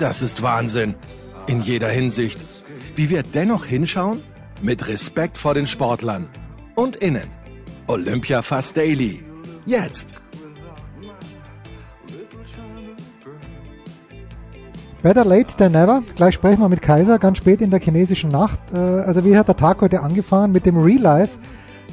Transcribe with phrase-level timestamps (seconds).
[0.00, 0.94] Das ist Wahnsinn.
[1.46, 2.40] In jeder Hinsicht.
[2.96, 4.22] Wie wir dennoch hinschauen?
[4.62, 6.26] Mit Respekt vor den Sportlern.
[6.74, 7.28] Und innen.
[7.86, 9.22] Olympia Fast Daily.
[9.66, 10.14] Jetzt.
[15.02, 16.02] Better late than never.
[16.16, 18.58] Gleich sprechen wir mit Kaiser, ganz spät in der chinesischen Nacht.
[18.72, 21.38] Äh, also wie hat der Tag heute angefangen mit dem Real Life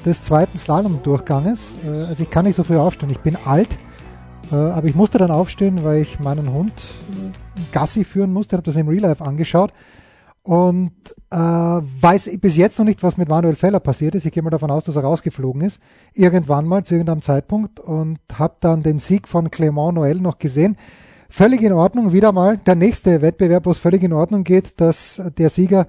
[0.05, 1.73] des zweiten Slalom-Durchganges?
[1.85, 3.77] Äh, also ich kann nicht so früh aufstehen, ich bin alt,
[4.55, 6.73] aber ich musste dann aufstehen, weil ich meinen Hund
[7.71, 9.71] Gassi führen musste, habe das im Real Life angeschaut.
[10.43, 10.93] Und
[11.29, 14.25] äh, weiß bis jetzt noch nicht, was mit Manuel Feller passiert ist.
[14.25, 15.81] Ich gehe mal davon aus, dass er rausgeflogen ist,
[16.13, 17.81] irgendwann mal zu irgendeinem Zeitpunkt.
[17.81, 20.77] Und habe dann den Sieg von Clément Noël noch gesehen.
[21.29, 22.13] Völlig in Ordnung.
[22.13, 22.57] Wieder mal.
[22.57, 25.87] Der nächste Wettbewerb, wo es völlig in Ordnung geht, dass der Sieger,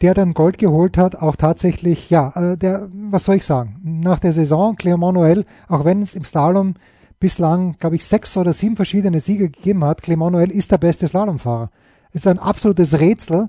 [0.00, 4.18] der dann Gold geholt hat, auch tatsächlich, ja, äh, der, was soll ich sagen, nach
[4.18, 6.74] der Saison, Clément Noël, auch wenn es im Slalom
[7.22, 11.06] bislang, glaube ich, sechs oder sieben verschiedene Sieger gegeben hat, Clément Noël ist der beste
[11.06, 11.70] Slalomfahrer.
[12.10, 13.48] Es ist ein absolutes Rätsel.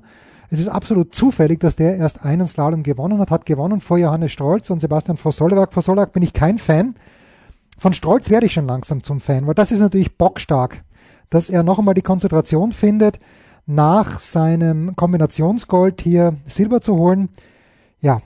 [0.51, 4.31] Es ist absolut zufällig, dass der erst einen Slalom gewonnen hat, hat gewonnen vor Johannes
[4.31, 5.73] Strolz und Sebastian Vossolewak.
[5.73, 6.93] Vossolewak bin ich kein Fan.
[7.79, 10.83] Von Strolz werde ich schon langsam zum Fan, weil das ist natürlich bockstark,
[11.31, 13.19] dass er noch einmal die Konzentration findet,
[13.65, 17.29] nach seinem Kombinationsgold hier Silber zu holen.
[18.01, 18.21] Ja,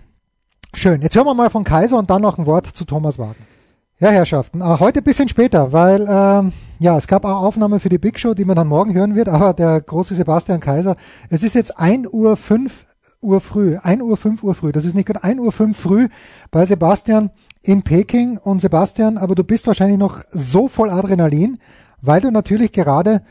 [0.74, 1.02] schön.
[1.02, 3.57] Jetzt hören wir mal von Kaiser und dann noch ein Wort zu Thomas Wagen.
[4.00, 7.90] Ja, Herrschaften, äh, heute ein bisschen später, weil ähm, ja, es gab auch Aufnahmen für
[7.90, 10.96] die Big Show, die man dann morgen hören wird, aber der große Sebastian Kaiser,
[11.32, 12.86] es ist jetzt 1 Uhr 5
[13.22, 16.10] Uhr früh, 1 Uhr 5 Uhr früh, das ist nicht gerade 1 Uhr 5 früh
[16.52, 17.32] bei Sebastian
[17.64, 18.38] in Peking.
[18.38, 21.58] Und Sebastian, aber du bist wahrscheinlich noch so voll Adrenalin,
[22.00, 23.24] weil du natürlich gerade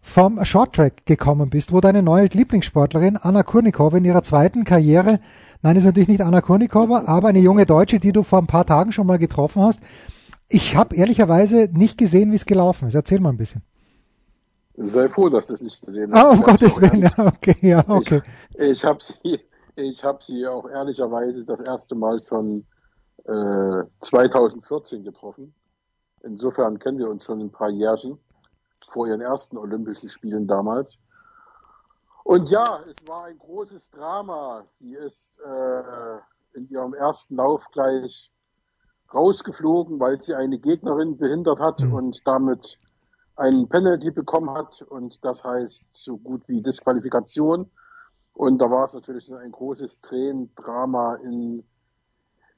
[0.00, 5.18] vom Shorttrack gekommen bist, wo deine neue Lieblingssportlerin Anna Kurnikova in ihrer zweiten Karriere,
[5.62, 8.66] nein, ist natürlich nicht Anna Kurnikova, aber eine junge Deutsche, die du vor ein paar
[8.66, 9.80] Tagen schon mal getroffen hast.
[10.48, 12.94] Ich habe ehrlicherweise nicht gesehen, wie es gelaufen ist.
[12.94, 13.62] Erzähl mal ein bisschen.
[14.76, 16.20] Sei froh, dass du es nicht gesehen hast.
[16.20, 18.22] Ah, um Gottes Willen, ja, okay, ja, okay.
[18.54, 19.40] Ich, ich habe sie,
[19.76, 22.64] ich habe sie auch ehrlicherweise das erste Mal schon
[23.24, 25.54] 2014 äh, getroffen.
[26.22, 28.18] Insofern kennen wir uns schon ein paar Jährchen
[28.90, 30.98] vor ihren ersten Olympischen Spielen damals.
[32.24, 34.64] Und ja, es war ein großes Drama.
[34.78, 36.18] Sie ist äh,
[36.56, 38.32] in ihrem ersten Lauf gleich
[39.12, 41.92] rausgeflogen, weil sie eine Gegnerin behindert hat mhm.
[41.92, 42.78] und damit
[43.36, 47.70] einen Penalty bekommen hat und das heißt so gut wie Disqualifikation.
[48.34, 51.64] Und da war es natürlich ein großes Tränendrama in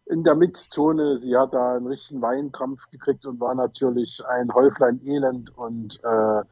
[0.07, 1.19] in der Mixzone.
[1.19, 6.43] Sie hat da einen richtigen Weinkrampf gekriegt und war natürlich ein Häuflein Elend und äh,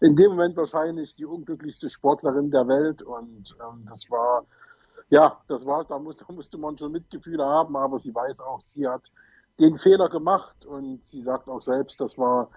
[0.00, 3.02] in dem Moment wahrscheinlich die unglücklichste Sportlerin der Welt.
[3.02, 4.44] Und ähm, das war,
[5.10, 8.60] ja, das war, da musste, da musste man schon Mitgefühle haben, aber sie weiß auch,
[8.60, 9.10] sie hat
[9.60, 12.50] den Fehler gemacht und sie sagt auch selbst, das war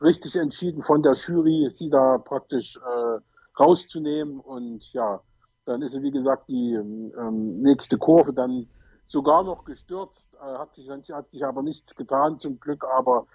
[0.00, 3.20] richtig entschieden von der Jury, sie da praktisch äh,
[3.58, 5.20] rauszunehmen und ja,
[5.64, 8.68] dann ist sie wie gesagt die ähm, nächste Kurve dann
[9.06, 13.26] sogar noch gestürzt, äh, hat sich, hat sich aber nichts getan zum Glück, aber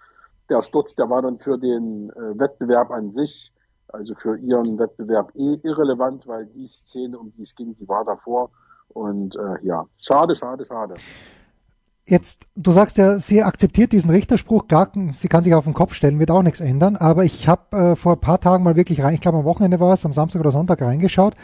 [0.49, 3.53] der Sturz, der war dann für den äh, Wettbewerb an sich,
[3.87, 8.03] also für ihren Wettbewerb eh irrelevant, weil die Szene, um die es ging, die war
[8.03, 8.49] davor.
[8.89, 10.95] Und äh, ja, schade, schade, schade.
[12.07, 15.93] Jetzt, du sagst ja, sie akzeptiert diesen Richterspruch, klar, sie kann sich auf den Kopf
[15.93, 19.03] stellen, wird auch nichts ändern, aber ich habe äh, vor ein paar Tagen mal wirklich
[19.03, 21.35] rein, ich glaube am Wochenende war es, am Samstag oder Sonntag reingeschaut,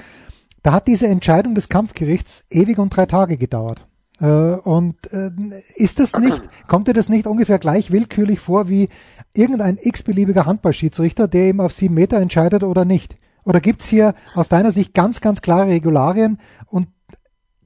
[0.64, 3.86] da hat diese Entscheidung des Kampfgerichts ewig und drei Tage gedauert.
[4.20, 5.32] Äh, und äh,
[5.76, 8.90] ist das nicht, kommt dir das nicht ungefähr gleich willkürlich vor wie
[9.34, 13.18] irgendein x-beliebiger Handballschiedsrichter, der eben auf sieben Meter entscheidet oder nicht?
[13.44, 16.88] Oder gibt's hier aus deiner Sicht ganz, ganz klare Regularien und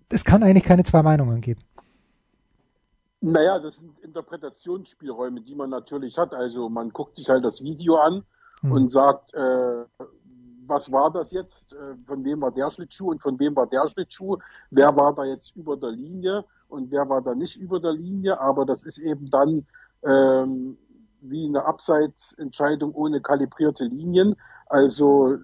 [0.09, 1.61] es kann eigentlich keine zwei Meinungen geben?
[3.21, 6.33] Naja, das sind Interpretationsspielräume, die man natürlich hat.
[6.33, 8.23] Also man guckt sich halt das Video an
[8.61, 8.71] hm.
[8.71, 9.85] und sagt, äh,
[10.69, 11.73] was war das jetzt?
[11.73, 14.37] Äh, von wem war der Schlittschuh und von wem war der Schlittschuh?
[14.69, 18.39] Wer war da jetzt über der Linie und wer war da nicht über der Linie?
[18.39, 19.65] Aber das ist eben dann
[20.03, 20.77] ähm,
[21.21, 24.35] wie eine Abseitsentscheidung ohne kalibrierte Linien.
[24.67, 25.37] Also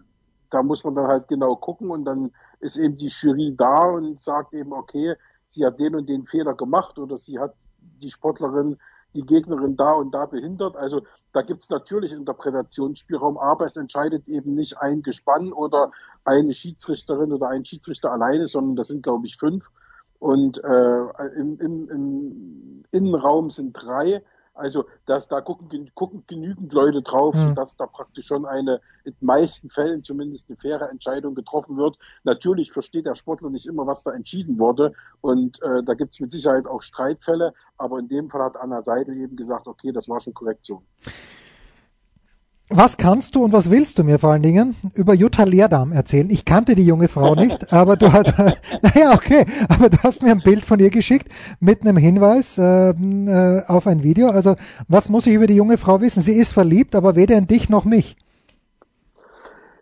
[0.50, 4.22] da muss man dann halt genau gucken und dann ist eben die Jury da und
[4.22, 5.16] sagt eben, okay,
[5.48, 8.78] sie hat den und den Fehler gemacht oder sie hat die Sportlerin,
[9.16, 10.76] die Gegnerin da und da behindert.
[10.76, 11.02] Also
[11.34, 15.92] da gibt es natürlich Interpretationsspielraum, aber es entscheidet eben nicht ein Gespann oder
[16.24, 19.66] eine Schiedsrichterin oder ein Schiedsrichter alleine, sondern das sind, glaube ich, fünf.
[20.20, 24.24] Und äh, im, im, im Innenraum sind drei.
[24.56, 27.56] Also das, da gucken, gucken genügend Leute drauf, mhm.
[27.56, 31.98] dass da praktisch schon eine, in den meisten Fällen zumindest eine faire Entscheidung getroffen wird.
[32.24, 34.94] Natürlich versteht der Sportler nicht immer, was da entschieden wurde.
[35.20, 37.54] Und äh, da gibt es mit Sicherheit auch Streitfälle.
[37.78, 40.82] Aber in dem Fall hat Anna Seidel eben gesagt, okay, das war schon korrekt so.
[42.70, 46.32] Was kannst du und was willst du mir vor allen Dingen über Jutta Leerdam erzählen?
[46.32, 48.34] Ich kannte die junge Frau nicht, aber du hast,
[48.82, 52.90] naja, okay, aber du hast mir ein Bild von ihr geschickt mit einem Hinweis äh,
[52.90, 54.30] äh, auf ein Video.
[54.30, 54.56] Also,
[54.88, 56.24] was muss ich über die junge Frau wissen?
[56.24, 58.18] Sie ist verliebt, aber weder in dich noch mich.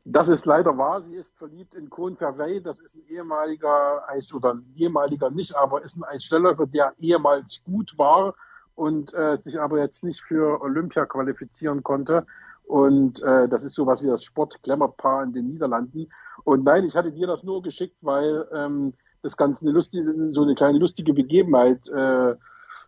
[0.03, 1.03] Das ist leider wahr.
[1.03, 2.61] Sie ist verliebt in Kohn Verwey.
[2.61, 4.03] Das ist ein ehemaliger
[4.33, 8.35] oder ein ehemaliger nicht, aber ist ein Eisstellläufer, der ehemals gut war
[8.75, 12.25] und äh, sich aber jetzt nicht für Olympia qualifizieren konnte.
[12.65, 16.09] Und äh, das ist sowas wie das Sport-Glamour-Paar in den Niederlanden.
[16.43, 20.43] Und nein, ich hatte dir das nur geschickt, weil ähm, das Ganze eine lustige, so
[20.43, 22.35] eine kleine lustige Begebenheit äh,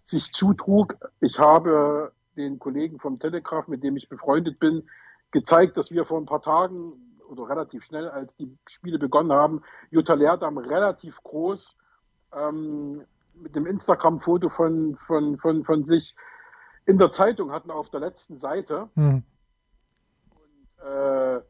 [0.04, 0.96] sich zutrug.
[1.20, 4.84] Ich habe den Kollegen vom Telegraph, mit dem ich befreundet bin,
[5.32, 6.92] gezeigt, dass wir vor ein paar Tagen
[7.30, 11.76] oder relativ schnell, als die Spiele begonnen haben, Jutta Leerdam relativ groß
[12.34, 13.02] ähm,
[13.34, 16.16] mit dem Instagram-Foto von, von, von, von sich
[16.86, 18.90] in der Zeitung hatten auf der letzten Seite.
[18.96, 19.24] Hm.
[20.82, 21.42] Äh, war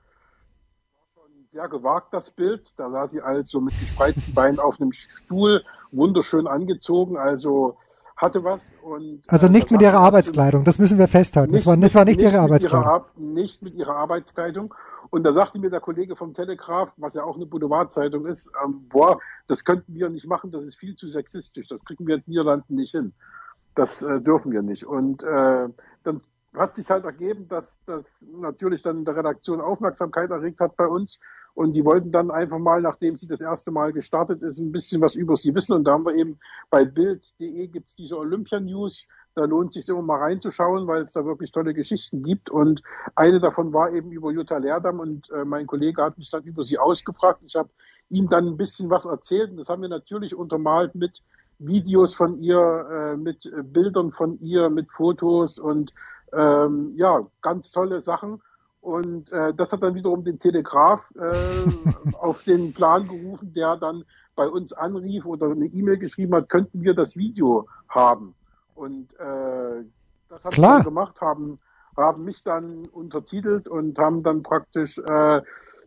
[1.13, 2.71] schon sehr gewagt, das Bild.
[2.77, 7.77] Da sah sie also mit gespreizten Beinen auf einem Stuhl, wunderschön angezogen, also
[8.17, 8.61] hatte was.
[8.81, 11.53] Und, also nicht äh, mit ihrer Arbeitskleidung, das müssen wir festhalten.
[11.53, 12.87] Das war, das war nicht, nicht ihre Arbeitskleidung.
[12.87, 14.73] Ihrer, nicht mit ihrer Arbeitskleidung.
[15.09, 18.87] Und da sagte mir der Kollege vom Telegraph, was ja auch eine Boulevardzeitung ist, ähm,
[18.89, 22.21] boah, das könnten wir nicht machen, das ist viel zu sexistisch, das kriegen wir in
[22.21, 23.13] den Niederlanden nicht hin.
[23.75, 24.85] Das äh, dürfen wir nicht.
[24.85, 25.67] Und äh,
[26.03, 26.21] dann
[26.57, 30.87] hat sich halt ergeben, dass das natürlich dann in der Redaktion Aufmerksamkeit erregt hat bei
[30.87, 31.19] uns.
[31.55, 35.01] Und die wollten dann einfach mal, nachdem sie das erste Mal gestartet ist, ein bisschen
[35.01, 35.71] was über sie wissen.
[35.71, 36.37] Und da haben wir eben
[36.69, 39.07] bei Bild.de gibt's diese Olympia-News.
[39.35, 42.49] Da lohnt sich immer mal reinzuschauen, weil es da wirklich tolle Geschichten gibt.
[42.49, 42.83] Und
[43.15, 44.99] eine davon war eben über Jutta Leerdam.
[44.99, 47.39] Und äh, mein Kollege hat mich dann über sie ausgefragt.
[47.45, 47.69] Ich habe
[48.09, 49.51] ihm dann ein bisschen was erzählt.
[49.51, 51.21] Und das haben wir natürlich untermalt mit
[51.59, 55.93] Videos von ihr, äh, mit Bildern von ihr, mit Fotos und
[56.35, 58.41] ähm, ja, ganz tolle Sachen.
[58.81, 64.05] Und äh, das hat dann wiederum den Telegraph äh, auf den Plan gerufen, der dann
[64.35, 68.35] bei uns anrief oder eine E-Mail geschrieben hat, könnten wir das Video haben.
[68.75, 69.83] Und äh,
[70.29, 71.59] das haben wir gemacht, haben,
[71.97, 75.41] haben mich dann untertitelt und haben dann praktisch äh,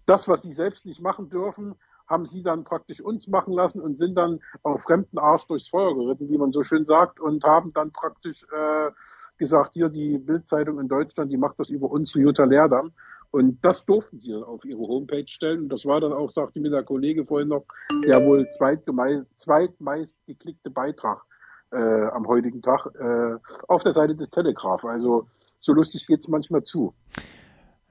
[0.07, 1.75] das, was sie selbst nicht machen dürfen,
[2.09, 5.95] haben sie dann praktisch uns machen lassen und sind dann auf fremden Arsch durchs Feuer
[5.95, 8.91] geritten, wie man so schön sagt, und haben dann praktisch äh,
[9.39, 12.93] gesagt, hier die Bildzeitung in Deutschland, die macht das über unsere Jutta Leerdam.
[13.31, 15.63] Und das durften sie dann auf ihre Homepage stellen.
[15.63, 17.65] Und das war dann auch, sagte mir der Kollege vorhin noch,
[18.05, 21.23] der wohl zweitmeist geklickte Beitrag
[21.71, 23.37] äh, am heutigen Tag äh,
[23.69, 24.85] auf der Seite des Telegraph.
[24.85, 25.27] Also
[25.59, 26.95] so lustig geht's manchmal zu.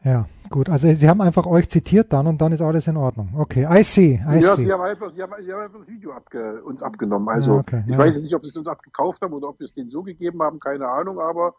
[0.08, 0.70] Ja, gut.
[0.70, 3.30] Also sie haben einfach euch zitiert dann und dann ist alles in Ordnung.
[3.38, 4.22] Okay, I see.
[4.26, 4.64] I ja, see.
[4.64, 7.28] Sie, haben einfach, sie, haben, sie haben einfach das Video abge, uns abgenommen.
[7.28, 7.98] Also ja, okay, ich ja.
[7.98, 10.42] weiß nicht, ob sie es uns abgekauft haben oder ob wir es denen so gegeben
[10.42, 11.56] haben, keine Ahnung, aber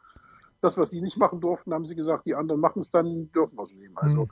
[0.62, 3.56] das, was sie nicht machen durften, haben sie gesagt, die anderen machen es, dann dürfen
[3.56, 3.96] wir es nehmen.
[3.96, 4.28] Also hm.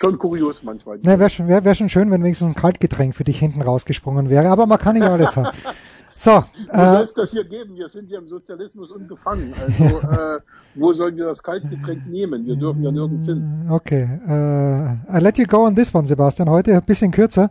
[0.00, 1.04] schon kurios manchmal.
[1.04, 4.48] Wäre schon, wär, wär schon schön, wenn wenigstens ein Kaltgetränk für dich hinten rausgesprungen wäre,
[4.48, 5.56] aber man kann nicht alles haben.
[6.16, 7.76] So, wo äh, soll es das hier geben?
[7.76, 9.52] Wir sind hier im Sozialismus ungefangen.
[9.60, 10.40] Also äh,
[10.76, 12.46] wo sollen wir das Kaltgetränk nehmen?
[12.46, 13.66] Wir dürfen ja nirgends hin.
[13.68, 16.48] Okay, äh, I let you go on this one, Sebastian.
[16.48, 17.50] Heute ein bisschen kürzer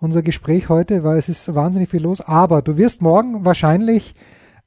[0.00, 2.20] unser Gespräch heute, weil es ist wahnsinnig viel los.
[2.20, 4.14] Aber du wirst morgen wahrscheinlich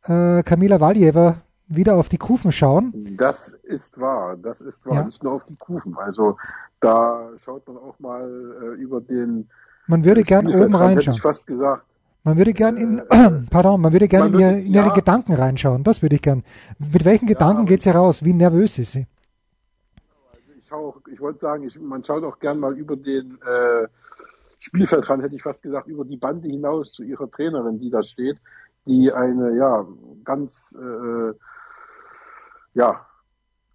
[0.03, 2.93] äh, Kamila Valjeva wieder auf die Kufen schauen.
[3.17, 4.95] Das ist wahr, das ist wahr.
[4.95, 5.03] Ja.
[5.05, 5.97] Nicht nur auf die Kufen.
[5.97, 6.37] Also
[6.79, 8.29] da schaut man auch mal
[8.61, 9.49] äh, über den.
[9.87, 10.97] Man würde gern oben reinschauen.
[10.97, 11.83] Hätte ich fast gesagt.
[12.27, 14.93] Man würde gern in, äh, pardon, man würde gern in, ihr, in ihre ja.
[14.93, 15.85] Gedanken reinschauen.
[15.85, 16.43] Das würde ich gern.
[16.77, 18.21] Mit welchen Gedanken ja, geht sie raus?
[18.25, 19.07] Wie nervös ist sie?
[20.33, 23.87] Also ich, auch, ich wollte sagen, ich, man schaut auch gern mal über den äh,
[24.59, 28.37] Spielfeldrand, hätte ich fast gesagt, über die Bande hinaus zu ihrer Trainerin, die da steht,
[28.89, 29.87] die eine ja
[30.25, 31.33] ganz äh,
[32.73, 33.05] ja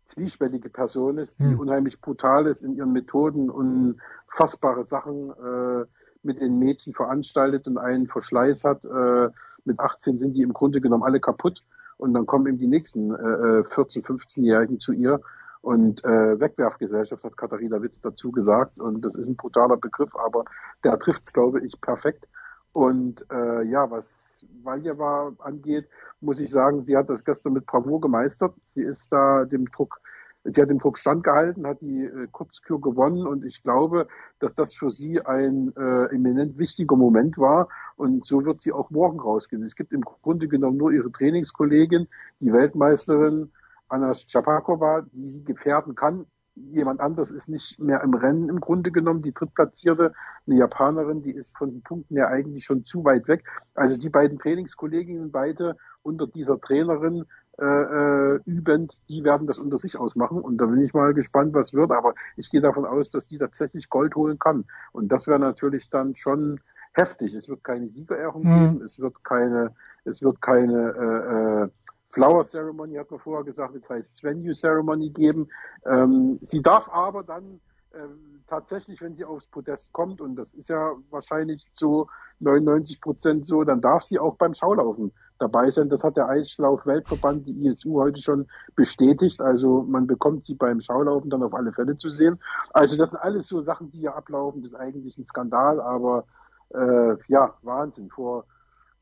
[0.04, 1.58] zwiespältige Person ist, die hm.
[1.58, 5.86] unheimlich brutal ist in ihren Methoden, unfassbare Sachen äh,
[6.22, 8.84] mit den Mädchen veranstaltet und einen Verschleiß hat.
[8.84, 9.28] Äh,
[9.64, 11.62] mit 18 sind die im Grunde genommen alle kaputt
[11.98, 15.20] und dann kommen eben die nächsten äh, 14, äh, 15-Jährigen zu ihr
[15.60, 20.44] und äh, Wegwerfgesellschaft hat Katharina Witz dazu gesagt und das ist ein brutaler Begriff, aber
[20.82, 22.26] der trifft glaube ich, perfekt.
[22.72, 25.86] Und äh, ja, was Valjeva angeht,
[26.20, 28.54] muss ich sagen, sie hat das gestern mit Bravour gemeistert.
[28.74, 30.00] Sie ist da dem Druck,
[30.44, 34.08] sie hat dem Druck standgehalten, hat die äh, Kurzkür gewonnen und ich glaube,
[34.38, 38.90] dass das für sie ein äh, eminent wichtiger Moment war und so wird sie auch
[38.90, 39.62] morgen rausgehen.
[39.62, 42.08] Es gibt im Grunde genommen nur ihre Trainingskollegin,
[42.40, 43.52] die Weltmeisterin
[43.88, 46.26] Anna Schapakova, die sie gefährden kann.
[46.54, 49.22] Jemand anderes ist nicht mehr im Rennen im Grunde genommen.
[49.22, 50.12] Die drittplatzierte,
[50.46, 53.44] eine Japanerin, die ist von den Punkten her eigentlich schon zu weit weg.
[53.74, 57.24] Also die beiden Trainingskolleginnen, beide unter dieser Trainerin
[57.58, 60.40] äh, äh, übend, die werden das unter sich ausmachen.
[60.40, 61.90] Und da bin ich mal gespannt, was wird.
[61.90, 64.64] Aber ich gehe davon aus, dass die tatsächlich Gold holen kann.
[64.92, 66.60] Und das wäre natürlich dann schon
[66.92, 67.34] heftig.
[67.34, 68.58] Es wird keine Siegerehrung mhm.
[68.58, 71.68] geben, es wird keine, es wird keine äh, äh,
[72.10, 75.48] Flower Ceremony, hat man vorher gesagt, jetzt heißt Venue Ceremony geben.
[75.86, 77.60] Ähm, sie darf aber dann
[77.94, 82.08] ähm, tatsächlich, wenn sie aufs Podest kommt, und das ist ja wahrscheinlich zu
[82.40, 85.88] 99 Prozent so, dann darf sie auch beim Schaulaufen dabei sein.
[85.88, 89.40] Das hat der Eislauf-Weltverband, die ISU, heute schon bestätigt.
[89.40, 92.38] Also man bekommt sie beim Schaulaufen dann auf alle Fälle zu sehen.
[92.72, 94.62] Also das sind alles so Sachen, die hier ablaufen.
[94.62, 96.24] Das ist eigentlich ein Skandal, aber
[96.70, 98.08] äh, ja, Wahnsinn.
[98.10, 98.44] Vor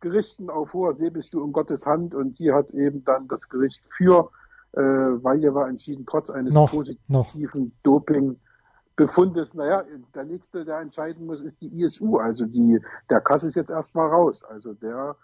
[0.00, 3.48] Gerichten auf hoher See bist du in Gottes Hand und die hat eben dann das
[3.48, 4.30] Gericht für
[4.72, 7.82] äh, Valjeva entschieden, trotz eines noch, positiven noch.
[7.82, 8.36] Doping.
[9.00, 9.82] Befundes, naja,
[10.14, 12.18] der nächste, der entscheiden muss, ist die ISU.
[12.18, 12.78] Also die,
[13.08, 14.44] der Kass ist jetzt erstmal raus.
[14.44, 15.16] Also der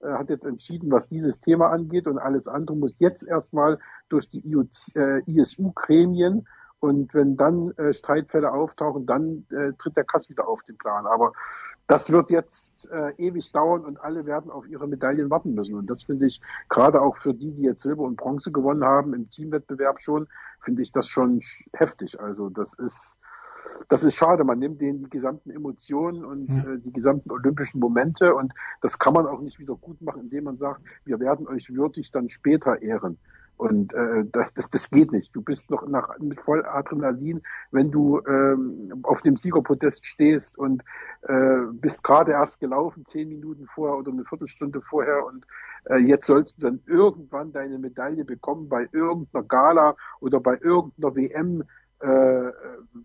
[0.00, 3.78] äh, hat jetzt entschieden, was dieses Thema angeht und alles andere muss jetzt erstmal
[4.10, 4.42] durch die
[4.94, 6.46] äh, ISU-Gremien
[6.80, 11.06] und wenn dann äh, Streitfälle auftauchen, dann äh, tritt der Kass wieder auf den Plan.
[11.06, 11.32] Aber
[11.86, 15.74] das wird jetzt äh, ewig dauern und alle werden auf ihre Medaillen warten müssen.
[15.74, 19.12] Und das finde ich gerade auch für die, die jetzt Silber und Bronze gewonnen haben
[19.12, 20.28] im Teamwettbewerb schon,
[20.60, 21.40] finde ich das schon
[21.72, 22.20] heftig.
[22.20, 23.16] Also das ist
[23.88, 24.44] das ist schade.
[24.44, 26.72] Man nimmt denen die gesamten Emotionen und ja.
[26.72, 30.44] äh, die gesamten olympischen Momente und das kann man auch nicht wieder gut machen, indem
[30.44, 33.18] man sagt, wir werden euch würdig dann später ehren.
[33.56, 35.34] Und äh, das, das, das geht nicht.
[35.34, 40.82] Du bist noch nach, mit voll Adrenalin, wenn du ähm, auf dem Siegerpodest stehst und
[41.22, 45.46] äh, bist gerade erst gelaufen, zehn Minuten vorher oder eine Viertelstunde vorher und
[45.84, 51.14] äh, jetzt sollst du dann irgendwann deine Medaille bekommen bei irgendeiner Gala oder bei irgendeiner
[51.14, 51.64] WM
[52.00, 52.52] äh,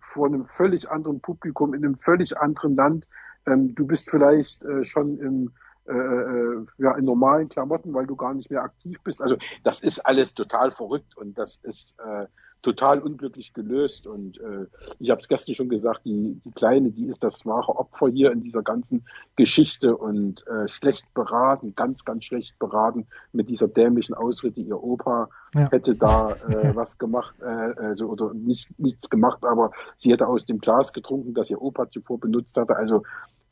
[0.01, 3.07] vor einem völlig anderen Publikum in einem völlig anderen Land.
[3.45, 5.51] Ähm, du bist vielleicht äh, schon im
[5.89, 9.21] äh, äh, ja, in normalen Klamotten, weil du gar nicht mehr aktiv bist.
[9.21, 12.27] Also das ist alles total verrückt und das ist äh,
[12.61, 14.05] total unglücklich gelöst.
[14.05, 14.65] Und äh,
[14.99, 18.31] ich habe es gestern schon gesagt, die, die Kleine, die ist das wahre Opfer hier
[18.31, 19.05] in dieser ganzen
[19.35, 24.61] Geschichte und äh, schlecht beraten, ganz, ganz schlecht beraten mit dieser dämlichen Ausrede.
[24.61, 25.71] Ihr Opa ja.
[25.71, 30.45] hätte da äh, was gemacht, äh, also oder nicht, nichts gemacht, aber sie hätte aus
[30.45, 32.75] dem Glas getrunken, das ihr Opa zuvor benutzt hatte.
[32.75, 33.03] Also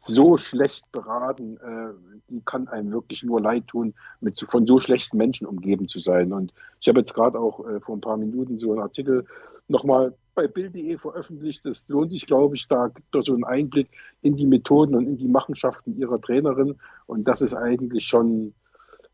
[0.08, 1.94] so schlecht beraten, äh,
[2.30, 6.34] die kann einem wirklich nur leid tun, mit von so schlechten Menschen umgeben zu sein.
[6.34, 9.26] Und ich habe jetzt gerade auch äh, vor ein paar Minuten so einen Artikel
[9.68, 11.66] nochmal bei Bild.de veröffentlicht.
[11.66, 13.90] Das lohnt sich, glaube ich, da gibt es so einen Einblick
[14.22, 16.76] in die Methoden und in die Machenschaften ihrer Trainerin.
[17.06, 18.54] Und das ist eigentlich schon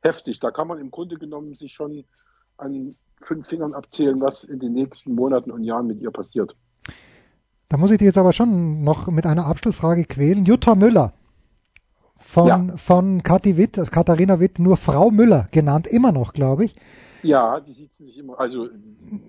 [0.02, 0.40] heftig.
[0.40, 2.04] Da kann man im Grunde genommen sich schon
[2.58, 6.56] an fünf Fingern abzählen, was in den nächsten Monaten und Jahren mit ihr passiert.
[7.74, 10.46] Da muss ich dich jetzt aber schon noch mit einer Abschlussfrage quälen.
[10.46, 11.12] Jutta Müller
[12.18, 12.68] von, ja.
[12.78, 16.76] von Kathi Witt, Katharina Witt, nur Frau Müller genannt, immer noch, glaube ich.
[17.24, 18.70] Ja, die sieht sich immer, also,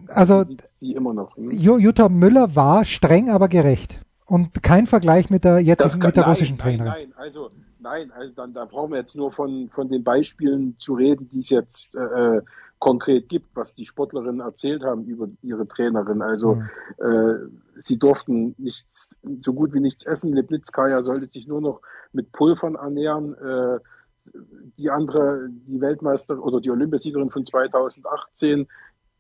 [0.09, 0.45] also
[0.77, 1.35] sie immer noch.
[1.39, 1.49] Hm?
[1.53, 4.03] Jutta Müller war streng, aber gerecht.
[4.27, 6.93] Und kein Vergleich mit der jetzt kann, mit der nein, russischen Trainerin.
[6.93, 10.77] Nein, nein, also nein, also dann da brauchen wir jetzt nur von von den Beispielen
[10.79, 12.43] zu reden, die es jetzt äh,
[12.85, 16.21] konkret gibt, was die Sportlerinnen erzählt haben über ihre Trainerin.
[16.21, 16.69] Also mhm.
[16.99, 19.09] äh, sie durften nichts,
[19.41, 20.35] so gut wie nichts essen.
[20.35, 21.81] Lipnitzkaya sollte sich nur noch
[22.13, 23.33] mit Pulvern ernähren.
[23.39, 23.79] Äh,
[24.77, 28.69] die andere, die Weltmeister oder die Olympiasiegerin von 2018,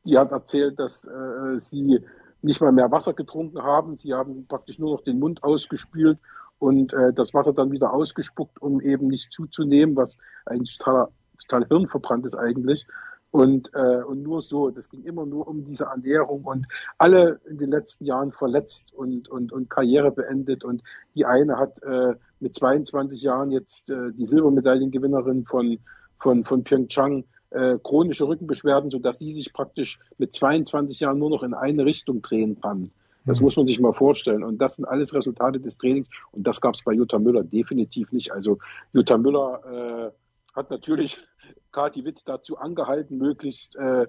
[0.04, 2.04] die hat erzählt, dass äh, sie
[2.42, 3.96] nicht mal mehr Wasser getrunken haben.
[3.96, 6.18] Sie haben praktisch nur noch den Mund ausgespült
[6.58, 11.08] und äh, das Wasser dann wieder ausgespuckt, um eben nicht zuzunehmen, was eigentlich total,
[11.48, 12.86] total hirnverbrannt ist eigentlich.
[13.34, 17.58] Und, äh, und nur so, das ging immer nur um diese Ernährung und alle in
[17.58, 20.62] den letzten Jahren verletzt und, und, und Karriere beendet.
[20.62, 20.84] Und
[21.16, 25.78] die eine hat äh, mit 22 Jahren jetzt äh, die Silbermedaillengewinnerin von
[26.20, 31.42] von, von Pyeongchang äh, chronische Rückenbeschwerden, sodass die sich praktisch mit 22 Jahren nur noch
[31.42, 32.92] in eine Richtung drehen kann.
[33.26, 33.44] Das mhm.
[33.44, 34.44] muss man sich mal vorstellen.
[34.44, 36.08] Und das sind alles Resultate des Trainings.
[36.32, 38.32] Und das gab es bei Jutta Müller definitiv nicht.
[38.32, 38.58] Also
[38.92, 40.23] Jutta Müller äh,
[40.54, 41.20] hat natürlich
[41.72, 44.06] Kati Witt dazu angehalten, möglichst äh,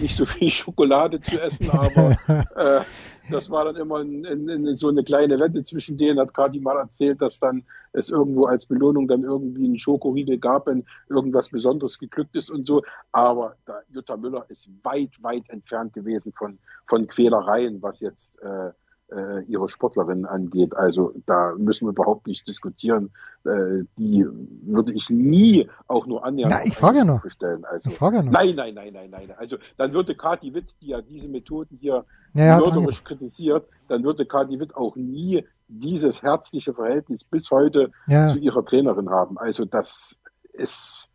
[0.00, 2.16] nicht so viel Schokolade zu essen, aber
[2.56, 2.84] äh,
[3.30, 6.60] das war dann immer in, in, in so eine kleine Wette zwischen denen, hat Kati
[6.60, 11.48] mal erzählt, dass dann es irgendwo als Belohnung dann irgendwie einen Schokoriegel gab, wenn irgendwas
[11.48, 12.82] Besonderes geglückt ist und so.
[13.12, 18.70] Aber da, Jutta Müller ist weit, weit entfernt gewesen von, von Quälereien, was jetzt äh,
[19.10, 20.76] äh, ihre Sportlerinnen angeht.
[20.76, 23.10] Also da müssen wir überhaupt nicht diskutieren.
[23.44, 24.26] Äh, die
[24.62, 27.22] würde ich nie auch nur annähernd Na, ich frage ja noch.
[27.22, 27.64] bestellen.
[27.64, 28.32] Also, ich frage ja noch.
[28.32, 29.34] Nein, nein, nein, nein, nein.
[29.38, 34.26] Also dann würde Kati Witt, die ja diese Methoden hier ja, mörderisch kritisiert, dann würde
[34.26, 38.28] Kati Witt auch nie dieses herzliche Verhältnis bis heute ja.
[38.28, 39.38] zu ihrer Trainerin haben.
[39.38, 40.16] Also das
[40.52, 41.08] ist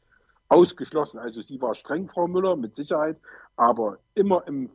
[0.47, 1.19] ausgeschlossen.
[1.19, 3.17] Also sie war streng, Frau Müller, mit Sicherheit,
[3.55, 4.69] aber immer im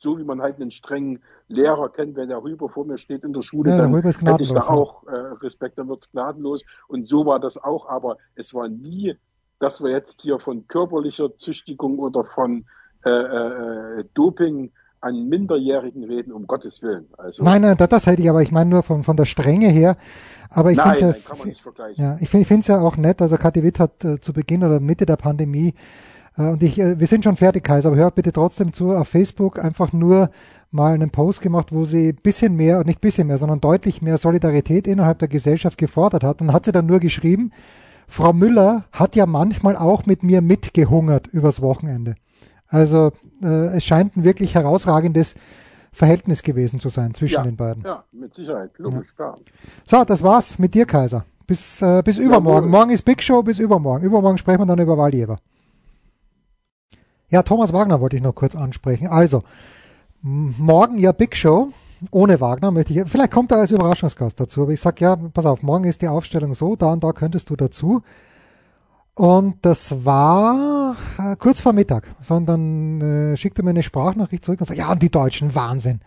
[0.00, 3.32] so wie man halt einen strengen Lehrer kennt, wenn der Rüber vor mir steht in
[3.32, 6.64] der Schule, ja, dann hätte ich da auch äh, Respekt, dann wird's gnadenlos.
[6.88, 9.16] Und so war das auch, aber es war nie,
[9.58, 12.66] dass wir jetzt hier von körperlicher Züchtigung oder von
[13.04, 17.06] äh, äh, Doping an Minderjährigen reden, um Gottes Willen.
[17.16, 19.68] Also, nein, nein, das, das hätte ich, aber ich meine nur von, von der Strenge
[19.68, 19.96] her.
[20.50, 23.22] Aber ich finde es ja, ja, ich finde es ja auch nett.
[23.22, 25.74] Also Kathi Witt hat äh, zu Beginn oder Mitte der Pandemie
[26.42, 29.62] und ich, äh, wir sind schon fertig, Kaiser, aber hört bitte trotzdem zu, auf Facebook
[29.62, 30.30] einfach nur
[30.70, 34.86] mal einen Post gemacht, wo sie bisschen mehr, nicht bisschen mehr, sondern deutlich mehr Solidarität
[34.86, 36.40] innerhalb der Gesellschaft gefordert hat.
[36.40, 37.52] Und hat sie dann nur geschrieben,
[38.06, 42.14] Frau Müller hat ja manchmal auch mit mir mitgehungert übers Wochenende.
[42.68, 45.34] Also äh, es scheint ein wirklich herausragendes
[45.92, 47.82] Verhältnis gewesen zu sein zwischen ja, den beiden.
[47.82, 49.14] Ja, mit Sicherheit, logisch, ja.
[49.14, 49.34] klar.
[49.86, 51.24] So, das war's mit dir, Kaiser.
[51.46, 52.66] Bis, äh, bis übermorgen.
[52.66, 54.04] Ja, Morgen ist Big Show, bis übermorgen.
[54.04, 55.38] Übermorgen sprechen wir dann über Waldjever.
[57.28, 59.06] Ja, Thomas Wagner wollte ich noch kurz ansprechen.
[59.08, 59.42] Also,
[60.22, 61.70] morgen ja Big Show.
[62.10, 65.44] Ohne Wagner möchte ich, vielleicht kommt er als Überraschungsgast dazu, aber ich sag ja, pass
[65.44, 68.02] auf, morgen ist die Aufstellung so, da und da könntest du dazu.
[69.14, 73.00] Und das war äh, kurz vor Mittag, sondern
[73.32, 75.98] äh, schickte mir eine Sprachnachricht zurück und sagte, ja, und die Deutschen, Wahnsinn.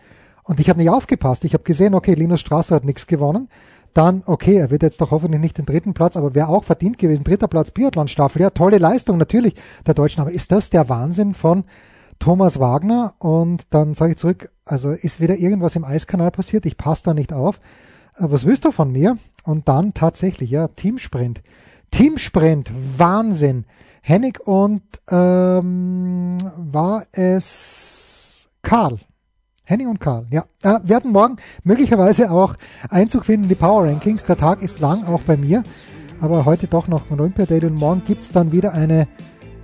[0.44, 1.44] Und ich habe nicht aufgepasst.
[1.44, 3.50] Ich habe gesehen, okay, Linus Strasser hat nichts gewonnen.
[3.94, 6.98] Dann, okay, er wird jetzt doch hoffentlich nicht den dritten Platz, aber wäre auch verdient
[6.98, 7.24] gewesen.
[7.24, 8.40] Dritter Platz Biathlon-Staffel.
[8.40, 9.54] Ja, tolle Leistung natürlich
[9.86, 10.22] der Deutschen.
[10.22, 11.64] Aber ist das der Wahnsinn von
[12.18, 13.14] Thomas Wagner?
[13.18, 16.64] Und dann sage ich zurück, also ist wieder irgendwas im Eiskanal passiert.
[16.64, 17.60] Ich passe da nicht auf.
[18.16, 19.18] Äh, was willst du von mir?
[19.44, 21.42] Und dann tatsächlich, ja, Teamsprint.
[21.90, 23.66] Teamsprint, Wahnsinn.
[24.00, 28.98] Hennig und ähm, war es Karl,
[29.64, 30.44] Henning und Karl, ja.
[30.62, 32.56] Äh, werden morgen möglicherweise auch
[32.90, 34.24] Einzug finden in die Power Rankings.
[34.24, 35.62] Der Tag ist lang, auch bei mir.
[36.20, 39.06] Aber heute doch noch Olympia Day und morgen gibt es dann wieder eine,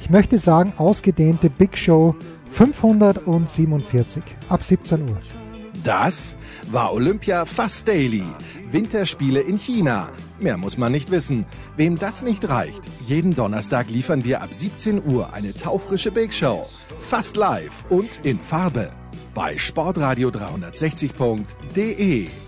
[0.01, 2.15] ich möchte sagen, ausgedehnte Big Show
[2.51, 5.19] 547 ab 17 Uhr.
[5.85, 6.37] Das
[6.71, 8.25] war Olympia Fast Daily.
[8.71, 10.11] Winterspiele in China.
[10.41, 11.45] Mehr muss man nicht wissen.
[11.77, 16.67] Wem das nicht reicht, jeden Donnerstag liefern wir ab 17 Uhr eine taufrische Big Show.
[16.99, 18.91] Fast live und in Farbe
[19.35, 22.48] bei sportradio360.de.